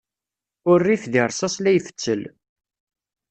Urrif 0.71 1.03
di 1.11 1.21
rṣas 1.29 1.55
la 1.59 1.71
ifettel. 1.77 2.21